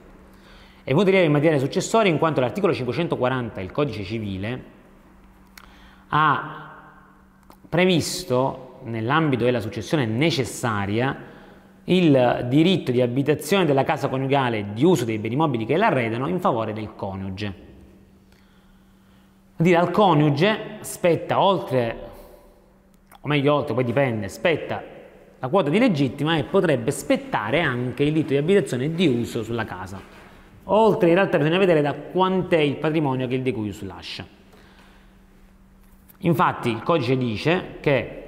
È 0.85 0.91
venuta 0.91 1.09
in 1.09 1.15
rilievo 1.15 1.27
in 1.27 1.33
materia 1.33 1.59
successoria 1.59 2.13
in 2.13 2.19
quanto 2.19 2.41
l'articolo 2.41 2.75
540 2.75 3.61
del 3.61 3.73
Codice 3.73 4.05
Civile 4.05 4.63
ha 6.09 6.73
previsto 7.71 8.64
nell'ambito 8.85 9.45
della 9.45 9.61
successione 9.61 10.07
necessaria 10.07 11.33
il 11.85 12.47
diritto 12.49 12.93
di 12.93 13.03
abitazione 13.03 13.67
della 13.67 13.85
casa 13.85 14.09
coniugale 14.09 14.73
di 14.73 14.85
uso 14.85 15.05
dei 15.05 15.19
beni 15.19 15.37
mobili 15.37 15.67
che 15.67 15.77
l'arredano 15.77 16.29
in 16.29 16.41
favore 16.41 16.73
del 16.73 16.95
coniuge. 16.95 17.55
Dire 19.57 19.77
al 19.77 19.91
coniuge 19.91 20.79
spetta 20.81 21.41
oltre, 21.41 21.97
o 23.21 23.29
meglio 23.29 23.55
oltre, 23.55 23.75
poi 23.75 23.85
dipende, 23.85 24.29
spetta 24.29 24.83
la 25.39 25.49
quota 25.49 25.69
di 25.69 25.79
legittima 25.79 26.37
e 26.37 26.45
potrebbe 26.45 26.91
spettare 26.91 27.61
anche 27.61 28.03
il 28.03 28.13
diritto 28.13 28.33
di 28.33 28.39
abitazione 28.39 28.95
di 28.95 29.07
uso 29.07 29.43
sulla 29.43 29.65
casa. 29.65 30.01
Oltre 30.65 31.09
in 31.09 31.15
realtà 31.15 31.37
bisogna 31.37 31.59
vedere 31.59 31.83
da 31.83 31.93
quant'è 31.93 32.59
il 32.59 32.77
patrimonio 32.77 33.27
che 33.27 33.35
il 33.35 33.43
decuius 33.43 33.83
lascia. 33.83 34.27
Infatti 36.21 36.71
il 36.71 36.83
codice 36.83 37.19
dice 37.19 37.77
che 37.81 38.24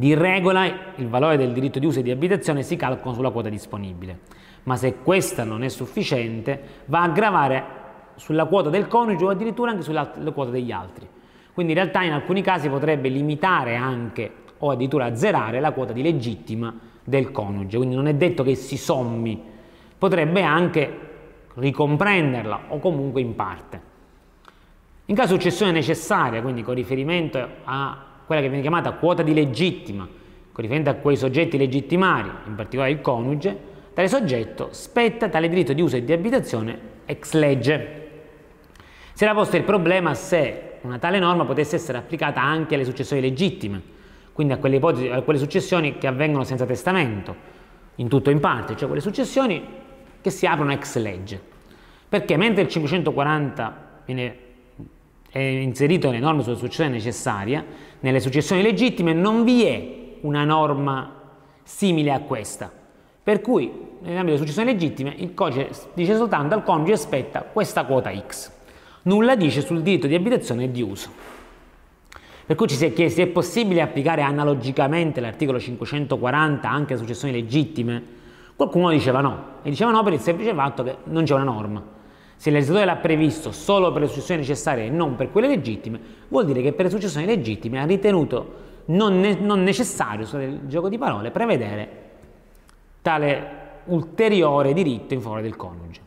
di 0.00 0.14
regola 0.14 0.64
il 0.94 1.08
valore 1.08 1.36
del 1.36 1.52
diritto 1.52 1.78
di 1.78 1.84
uso 1.84 1.98
e 1.98 2.02
di 2.02 2.10
abitazione 2.10 2.62
si 2.62 2.74
calcola 2.74 3.14
sulla 3.14 3.28
quota 3.28 3.50
disponibile, 3.50 4.20
ma 4.62 4.76
se 4.76 4.94
questa 5.02 5.44
non 5.44 5.62
è 5.62 5.68
sufficiente 5.68 6.58
va 6.86 7.02
a 7.02 7.08
gravare 7.10 7.64
sulla 8.14 8.46
quota 8.46 8.70
del 8.70 8.88
coniuge 8.88 9.26
o 9.26 9.28
addirittura 9.28 9.72
anche 9.72 9.82
sulla 9.82 10.06
quota 10.06 10.50
degli 10.50 10.72
altri. 10.72 11.06
Quindi 11.52 11.72
in 11.72 11.78
realtà 11.78 12.02
in 12.02 12.12
alcuni 12.12 12.40
casi 12.40 12.70
potrebbe 12.70 13.10
limitare 13.10 13.76
anche 13.76 14.32
o 14.56 14.70
addirittura 14.70 15.04
azzerare 15.04 15.60
la 15.60 15.72
quota 15.72 15.92
di 15.92 16.00
legittima 16.00 16.74
del 17.04 17.30
coniuge, 17.30 17.76
quindi 17.76 17.94
non 17.94 18.06
è 18.06 18.14
detto 18.14 18.42
che 18.42 18.54
si 18.54 18.78
sommi, 18.78 19.38
potrebbe 19.98 20.42
anche 20.42 20.98
ricomprenderla 21.56 22.60
o 22.68 22.78
comunque 22.78 23.20
in 23.20 23.34
parte. 23.34 23.80
In 25.04 25.14
caso 25.14 25.34
di 25.34 25.42
successione 25.42 25.72
necessaria, 25.72 26.40
quindi 26.40 26.62
con 26.62 26.72
riferimento 26.72 27.46
a 27.64 28.04
quella 28.30 28.42
che 28.42 28.48
viene 28.48 28.62
chiamata 28.62 28.92
quota 28.92 29.24
di 29.24 29.34
legittima, 29.34 30.04
con 30.04 30.62
riferimento 30.62 30.88
a 30.88 30.94
quei 30.94 31.16
soggetti 31.16 31.58
legittimari, 31.58 32.30
in 32.46 32.54
particolare 32.54 32.92
il 32.92 33.00
coniuge, 33.00 33.58
tale 33.92 34.06
soggetto 34.06 34.68
spetta 34.70 35.28
tale 35.28 35.48
diritto 35.48 35.72
di 35.72 35.82
uso 35.82 35.96
e 35.96 36.04
di 36.04 36.12
abitazione 36.12 36.78
ex 37.06 37.32
legge. 37.32 38.10
Si 39.14 39.24
era 39.24 39.34
posto 39.34 39.56
il 39.56 39.64
problema 39.64 40.14
se 40.14 40.74
una 40.82 40.98
tale 40.98 41.18
norma 41.18 41.44
potesse 41.44 41.74
essere 41.74 41.98
applicata 41.98 42.40
anche 42.40 42.76
alle 42.76 42.84
successioni 42.84 43.20
legittime, 43.20 43.82
quindi 44.32 44.52
a 44.52 44.58
quelle, 44.58 44.76
ipotesi, 44.76 45.08
a 45.08 45.22
quelle 45.22 45.40
successioni 45.40 45.98
che 45.98 46.06
avvengono 46.06 46.44
senza 46.44 46.64
testamento, 46.64 47.34
in 47.96 48.06
tutto 48.06 48.30
o 48.30 48.32
in 48.32 48.38
parte, 48.38 48.76
cioè 48.76 48.86
quelle 48.86 49.02
successioni 49.02 49.60
che 50.20 50.30
si 50.30 50.46
aprono 50.46 50.70
ex 50.70 50.98
legge. 50.98 51.42
Perché 52.08 52.36
mentre 52.36 52.62
il 52.62 52.68
540 52.68 54.02
viene 54.04 54.36
è 55.30 55.38
inserito 55.38 56.10
nelle 56.10 56.22
norme 56.22 56.42
sulla 56.42 56.56
successione 56.56 56.90
necessaria, 56.90 57.64
nelle 58.00 58.20
successioni 58.20 58.62
legittime 58.62 59.12
non 59.12 59.44
vi 59.44 59.64
è 59.64 59.98
una 60.22 60.44
norma 60.44 61.14
simile 61.62 62.12
a 62.12 62.20
questa. 62.20 62.70
Per 63.22 63.40
cui, 63.40 63.70
nell'ambito 64.00 64.24
delle 64.24 64.38
successioni 64.38 64.72
legittime, 64.72 65.14
il 65.18 65.34
codice 65.34 65.70
dice 65.94 66.16
soltanto 66.16 66.54
al 66.54 66.62
coniuge 66.62 66.92
aspetta 66.92 67.42
questa 67.42 67.84
quota 67.84 68.10
X. 68.26 68.50
Nulla 69.02 69.36
dice 69.36 69.60
sul 69.60 69.82
diritto 69.82 70.06
di 70.06 70.14
abitazione 70.14 70.64
e 70.64 70.70
di 70.70 70.82
uso. 70.82 71.10
Per 72.46 72.56
cui 72.56 72.66
ci 72.66 72.74
si 72.74 72.86
è 72.86 72.92
chiesti, 72.92 73.22
è 73.22 73.28
possibile 73.28 73.80
applicare 73.80 74.22
analogicamente 74.22 75.20
l'articolo 75.20 75.60
540 75.60 76.68
anche 76.68 76.94
alle 76.94 77.02
successioni 77.02 77.32
legittime? 77.32 78.02
Qualcuno 78.56 78.90
diceva 78.90 79.20
no, 79.20 79.44
e 79.62 79.70
diceva 79.70 79.90
no 79.90 80.02
per 80.02 80.14
il 80.14 80.20
semplice 80.20 80.52
fatto 80.52 80.82
che 80.82 80.96
non 81.04 81.24
c'è 81.24 81.34
una 81.34 81.44
norma. 81.44 81.82
Se 82.40 82.48
il 82.48 82.54
legislatore 82.54 82.86
l'ha 82.86 82.96
previsto 82.96 83.52
solo 83.52 83.92
per 83.92 84.00
le 84.00 84.08
successioni 84.08 84.40
necessarie 84.40 84.86
e 84.86 84.88
non 84.88 85.14
per 85.14 85.30
quelle 85.30 85.46
legittime, 85.46 86.00
vuol 86.28 86.46
dire 86.46 86.62
che 86.62 86.72
per 86.72 86.86
le 86.86 86.90
successioni 86.90 87.26
legittime 87.26 87.78
ha 87.78 87.84
ritenuto 87.84 88.54
non, 88.86 89.20
ne 89.20 89.34
non 89.34 89.62
necessario, 89.62 90.24
scusate 90.24 90.44
il 90.44 90.60
gioco 90.64 90.88
di 90.88 90.96
parole, 90.96 91.30
prevedere 91.32 91.88
tale 93.02 93.58
ulteriore 93.84 94.72
diritto 94.72 95.12
in 95.12 95.20
favore 95.20 95.42
del 95.42 95.54
coniuge. 95.54 96.00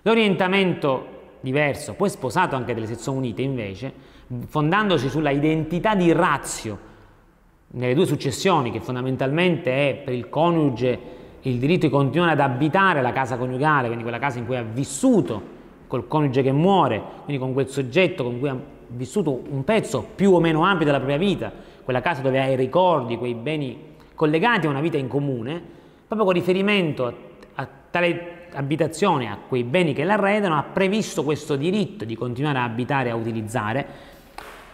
L'orientamento 0.00 1.06
diverso, 1.40 1.92
poi 1.92 2.08
sposato 2.08 2.56
anche 2.56 2.72
delle 2.72 2.86
sezioni 2.86 3.18
unite 3.18 3.42
invece, 3.42 3.92
fondandosi 4.46 5.10
sulla 5.10 5.28
identità 5.28 5.94
di 5.94 6.10
razio 6.12 6.78
nelle 7.72 7.92
due 7.92 8.06
successioni, 8.06 8.70
che 8.70 8.80
fondamentalmente 8.80 9.90
è 9.90 9.94
per 9.96 10.14
il 10.14 10.30
coniuge 10.30 10.98
il 11.42 11.58
diritto 11.58 11.84
di 11.84 11.92
continuare 11.92 12.32
ad 12.32 12.40
abitare 12.40 13.02
la 13.02 13.12
casa 13.12 13.36
coniugale, 13.36 13.88
quindi 13.88 14.02
quella 14.02 14.18
casa 14.18 14.38
in 14.38 14.46
cui 14.46 14.56
ha 14.56 14.62
vissuto 14.62 15.56
col 15.88 16.06
coniuge 16.06 16.42
che 16.42 16.52
muore, 16.52 17.02
quindi 17.24 17.42
con 17.42 17.52
quel 17.52 17.68
soggetto 17.68 18.22
con 18.22 18.38
cui 18.38 18.48
ha 18.48 18.56
vissuto 18.88 19.42
un 19.50 19.64
pezzo 19.64 20.06
più 20.14 20.32
o 20.32 20.40
meno 20.40 20.62
ampio 20.62 20.86
della 20.86 20.98
propria 20.98 21.18
vita, 21.18 21.52
quella 21.82 22.00
casa 22.00 22.22
dove 22.22 22.40
ha 22.40 22.46
i 22.46 22.54
ricordi, 22.54 23.16
quei 23.16 23.34
beni 23.34 23.96
collegati 24.14 24.66
a 24.66 24.70
una 24.70 24.80
vita 24.80 24.96
in 24.96 25.08
comune, 25.08 25.60
proprio 26.06 26.26
con 26.26 26.36
riferimento 26.36 27.06
a, 27.06 27.14
a 27.54 27.68
tale 27.90 28.36
abitazione, 28.52 29.30
a 29.30 29.38
quei 29.46 29.64
beni 29.64 29.92
che 29.92 30.04
l'arredano, 30.04 30.56
ha 30.56 30.62
previsto 30.62 31.24
questo 31.24 31.56
diritto 31.56 32.04
di 32.04 32.14
continuare 32.14 32.58
a 32.58 32.64
abitare 32.64 33.08
e 33.08 33.12
a 33.12 33.14
utilizzare, 33.14 33.86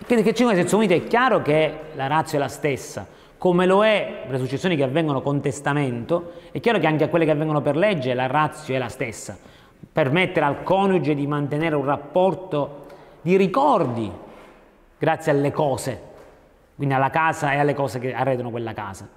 perché 0.06 0.32
c'è 0.32 0.44
una 0.44 0.54
sezione 0.54 0.84
unita 0.84 1.02
è 1.02 1.08
chiaro 1.08 1.40
che 1.42 1.72
la 1.94 2.06
razza 2.06 2.36
è 2.36 2.38
la 2.38 2.48
stessa, 2.48 3.06
come 3.38 3.66
lo 3.66 3.84
è 3.84 4.22
per 4.22 4.32
le 4.32 4.38
successioni 4.38 4.76
che 4.76 4.82
avvengono 4.82 5.20
con 5.20 5.40
testamento, 5.40 6.32
è 6.50 6.60
chiaro 6.60 6.78
che 6.78 6.86
anche 6.86 7.04
a 7.04 7.08
quelle 7.08 7.24
che 7.24 7.30
avvengono 7.30 7.60
per 7.60 7.76
legge 7.76 8.14
la 8.14 8.26
razza 8.26 8.72
è 8.72 8.78
la 8.78 8.88
stessa, 8.88 9.36
permettere 9.94 10.44
al 10.44 10.64
coniuge 10.64 11.14
di 11.14 11.24
mantenere 11.24 11.76
un 11.76 11.84
rapporto 11.84 12.86
di 13.20 13.36
ricordi 13.36 14.10
grazie 14.98 15.30
alle 15.30 15.52
cose, 15.52 16.00
quindi 16.74 16.94
alla 16.94 17.10
casa 17.10 17.52
e 17.52 17.58
alle 17.58 17.74
cose 17.74 18.00
che 18.00 18.12
arredano 18.12 18.50
quella 18.50 18.72
casa. 18.72 19.08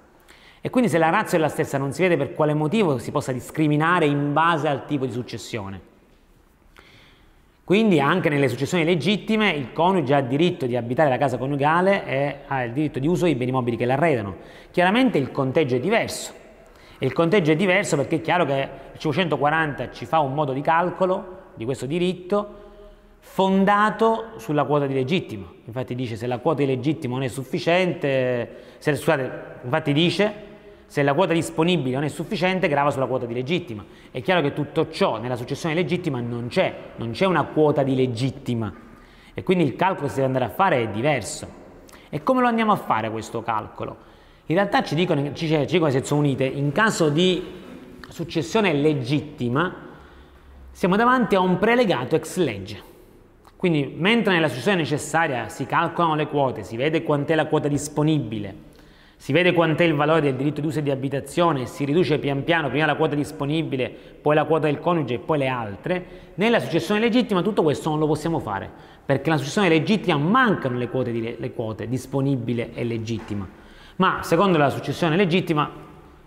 E 0.60 0.70
quindi 0.70 0.88
se 0.88 0.98
la 0.98 1.10
razza 1.10 1.34
è 1.36 1.40
la 1.40 1.48
stessa 1.48 1.78
non 1.78 1.92
si 1.92 2.02
vede 2.02 2.16
per 2.16 2.32
quale 2.32 2.54
motivo 2.54 2.98
si 2.98 3.10
possa 3.10 3.32
discriminare 3.32 4.06
in 4.06 4.32
base 4.32 4.68
al 4.68 4.86
tipo 4.86 5.04
di 5.04 5.10
successione. 5.10 5.80
Quindi 7.64 7.98
anche 7.98 8.28
nelle 8.28 8.46
successioni 8.46 8.84
legittime 8.84 9.50
il 9.50 9.72
coniuge 9.72 10.14
ha 10.14 10.20
diritto 10.20 10.64
di 10.66 10.76
abitare 10.76 11.10
la 11.10 11.18
casa 11.18 11.38
coniugale 11.38 12.06
e 12.06 12.36
ha 12.46 12.62
il 12.62 12.72
diritto 12.72 13.00
di 13.00 13.08
uso 13.08 13.24
dei 13.24 13.34
beni 13.34 13.50
mobili 13.50 13.76
che 13.76 13.84
l'arredano. 13.84 14.36
Chiaramente 14.70 15.18
il 15.18 15.32
conteggio 15.32 15.74
è 15.74 15.80
diverso. 15.80 16.32
Il 16.98 17.12
conteggio 17.12 17.52
è 17.52 17.56
diverso 17.56 17.96
perché 17.96 18.16
è 18.16 18.20
chiaro 18.20 18.44
che 18.44 18.68
il 18.92 18.98
540 18.98 19.92
ci 19.92 20.04
fa 20.04 20.18
un 20.18 20.34
modo 20.34 20.52
di 20.52 20.60
calcolo 20.60 21.36
di 21.54 21.64
questo 21.64 21.86
diritto 21.86 22.66
fondato 23.20 24.30
sulla 24.36 24.64
quota 24.64 24.86
di 24.86 24.94
legittimo. 24.94 25.54
Infatti 25.66 25.94
dice 25.94 26.16
se 26.16 26.26
la 26.26 26.38
quota 26.38 26.62
di 26.62 26.66
legittimo 26.66 27.14
non 27.14 27.24
è 27.24 27.28
sufficiente, 27.28 28.64
se, 28.78 28.96
scusate, 28.96 29.30
infatti 29.62 29.92
dice 29.92 30.46
se 30.86 31.02
la 31.02 31.12
quota 31.12 31.34
disponibile 31.34 31.96
non 31.96 32.04
è 32.04 32.08
sufficiente 32.08 32.66
grava 32.66 32.90
sulla 32.90 33.06
quota 33.06 33.26
di 33.26 33.34
legittima. 33.34 33.84
È 34.10 34.20
chiaro 34.20 34.40
che 34.40 34.52
tutto 34.52 34.90
ciò 34.90 35.18
nella 35.18 35.36
successione 35.36 35.74
legittima 35.74 36.20
non 36.20 36.48
c'è, 36.48 36.74
non 36.96 37.12
c'è 37.12 37.26
una 37.26 37.44
quota 37.44 37.82
di 37.82 37.94
legittima 37.94 38.74
e 39.34 39.42
quindi 39.44 39.62
il 39.62 39.76
calcolo 39.76 40.06
che 40.06 40.08
si 40.08 40.14
deve 40.16 40.26
andare 40.26 40.44
a 40.46 40.54
fare 40.54 40.82
è 40.82 40.88
diverso. 40.88 41.46
E 42.08 42.22
come 42.24 42.40
lo 42.40 42.48
andiamo 42.48 42.72
a 42.72 42.76
fare 42.76 43.08
questo 43.10 43.42
calcolo? 43.42 43.96
In 44.50 44.54
realtà 44.54 44.82
ci 44.82 44.94
dicono, 44.94 45.34
ci 45.34 45.46
dicono 45.66 45.90
sezioni 45.90 46.28
unite, 46.28 46.44
in 46.44 46.72
caso 46.72 47.10
di 47.10 47.44
successione 48.08 48.72
legittima 48.72 49.86
siamo 50.70 50.96
davanti 50.96 51.34
a 51.34 51.40
un 51.40 51.58
prelegato 51.58 52.16
ex 52.16 52.38
legge. 52.38 52.80
Quindi 53.56 53.92
mentre 53.94 54.32
nella 54.32 54.48
successione 54.48 54.78
necessaria 54.78 55.50
si 55.50 55.66
calcolano 55.66 56.14
le 56.14 56.28
quote, 56.28 56.62
si 56.62 56.78
vede 56.78 57.02
quant'è 57.02 57.34
la 57.34 57.44
quota 57.44 57.68
disponibile, 57.68 58.54
si 59.16 59.32
vede 59.32 59.52
quant'è 59.52 59.84
il 59.84 59.92
valore 59.92 60.22
del 60.22 60.34
diritto 60.34 60.62
di 60.62 60.66
uso 60.68 60.78
e 60.78 60.82
di 60.82 60.90
abitazione, 60.90 61.66
si 61.66 61.84
riduce 61.84 62.18
pian 62.18 62.42
piano 62.42 62.70
prima 62.70 62.86
la 62.86 62.94
quota 62.94 63.14
disponibile, 63.14 63.90
poi 64.22 64.34
la 64.34 64.44
quota 64.44 64.66
del 64.66 64.78
coniuge 64.80 65.14
e 65.14 65.18
poi 65.18 65.36
le 65.36 65.48
altre, 65.48 66.06
nella 66.36 66.58
successione 66.58 67.00
legittima 67.00 67.42
tutto 67.42 67.62
questo 67.62 67.90
non 67.90 67.98
lo 67.98 68.06
possiamo 68.06 68.38
fare, 68.38 68.70
perché 69.04 69.28
nella 69.28 69.42
successione 69.42 69.68
legittima 69.68 70.16
mancano 70.16 70.78
le 70.78 70.88
quote, 70.88 71.36
le 71.38 71.52
quote 71.52 71.86
disponibile 71.86 72.72
e 72.72 72.84
legittima. 72.84 73.57
Ma 73.98 74.22
secondo 74.22 74.58
la 74.58 74.70
successione 74.70 75.16
legittima 75.16 75.68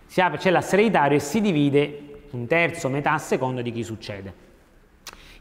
c'è 0.06 0.50
l'assereditario 0.50 1.16
e 1.16 1.22
si 1.22 1.40
divide 1.40 2.24
un 2.32 2.46
terzo, 2.46 2.90
metà, 2.90 3.14
a 3.14 3.18
seconda 3.18 3.62
di 3.62 3.72
chi 3.72 3.82
succede. 3.82 4.34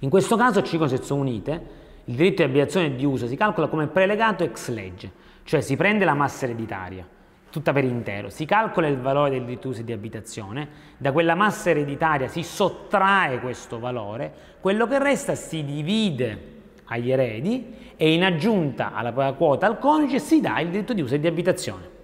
In 0.01 0.11
questo 0.11 0.37
caso, 0.37 0.63
C 0.63 0.79
sezioni 0.87 1.21
unite, 1.21 1.63
il 2.05 2.15
diritto 2.15 2.45
di 2.45 2.49
abitazione 2.49 2.95
di 2.95 3.05
uso 3.05 3.27
si 3.27 3.35
calcola 3.35 3.67
come 3.67 3.89
prelegato 3.89 4.45
ex 4.45 4.69
legge, 4.69 5.11
cioè 5.43 5.61
si 5.61 5.75
prende 5.77 6.05
la 6.05 6.15
massa 6.15 6.45
ereditaria, 6.45 7.05
tutta 7.51 7.73
per 7.73 7.83
intero, 7.83 8.31
si 8.31 8.45
calcola 8.45 8.87
il 8.87 8.99
valore 8.99 9.31
del 9.31 9.43
diritto 9.43 9.67
di 9.67 9.75
uso 9.75 9.83
di 9.83 9.93
abitazione, 9.93 10.69
da 10.99 11.11
quella 11.11 11.35
massa 11.35 11.71
ereditaria 11.71 12.29
si 12.29 12.45
sottrae 12.45 13.41
questo 13.41 13.81
valore, 13.81 14.33
quello 14.61 14.87
che 14.87 15.01
resta 15.01 15.35
si 15.35 15.65
divide 15.65 16.59
agli 16.85 17.11
eredi 17.11 17.75
e 17.97 18.13
in 18.13 18.23
aggiunta 18.23 18.95
alla 18.95 19.13
quota 19.33 19.67
al 19.67 19.81
coniuge 19.81 20.21
si 20.21 20.41
dà 20.41 20.61
il 20.61 20.71
diritto 20.71 20.93
di 20.93 21.03
uso 21.03 21.17
di 21.17 21.27
abitazione. 21.27 21.99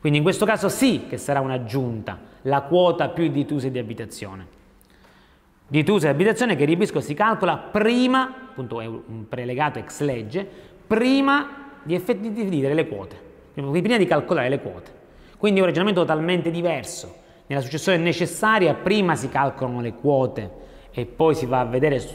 Quindi 0.00 0.18
in 0.18 0.24
questo 0.24 0.44
caso 0.44 0.68
sì 0.68 1.06
che 1.08 1.16
sarà 1.16 1.40
un'aggiunta, 1.40 2.18
la 2.42 2.62
quota 2.62 3.08
più 3.08 3.28
di 3.28 3.46
uso 3.50 3.66
e 3.66 3.70
di 3.70 3.78
abitazione. 3.78 4.46
Di 5.66 5.80
uso 5.80 6.06
e 6.06 6.08
di 6.10 6.14
abitazione 6.14 6.54
che 6.54 6.64
ribisco 6.64 7.00
si 7.00 7.14
calcola 7.14 7.56
prima, 7.56 8.48
appunto 8.50 8.80
è 8.80 8.86
un 8.86 9.26
prelegato 9.28 9.78
ex 9.78 10.00
legge, 10.00 10.48
prima 10.86 11.64
di 11.82 12.00
dividere 12.32 12.74
le 12.74 12.86
quote, 12.86 13.16
prima 13.54 13.96
di 13.96 14.06
calcolare 14.06 14.48
le 14.48 14.60
quote. 14.60 14.90
Quindi 15.36 15.58
è 15.58 15.62
un 15.62 15.68
ragionamento 15.68 16.00
totalmente 16.00 16.50
diverso. 16.50 17.24
Nella 17.46 17.60
successione 17.60 17.98
necessaria 17.98 18.74
prima 18.74 19.14
si 19.14 19.28
calcolano 19.28 19.80
le 19.80 19.94
quote 19.94 20.50
e 20.90 21.06
poi 21.06 21.34
si 21.34 21.46
va 21.46 21.60
a 21.60 21.64
vedere 21.64 21.98
su, 22.00 22.14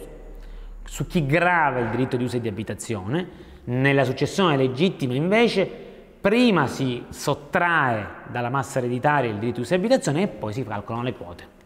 su 0.83 1.07
chi 1.07 1.25
grava 1.25 1.79
il 1.79 1.89
diritto 1.89 2.17
di 2.17 2.23
uso 2.23 2.37
e 2.37 2.41
di 2.41 2.47
abitazione. 2.47 3.49
Nella 3.65 4.03
successione 4.03 4.57
legittima 4.57 5.13
invece 5.13 5.89
prima 6.21 6.67
si 6.67 7.03
sottrae 7.09 8.05
dalla 8.27 8.49
massa 8.49 8.77
ereditaria 8.77 9.31
il 9.31 9.39
diritto 9.39 9.61
di 9.61 9.73
abitazione 9.73 10.21
e 10.21 10.27
poi 10.27 10.53
si 10.53 10.63
calcolano 10.63 11.03
le 11.03 11.13
quote. 11.13 11.59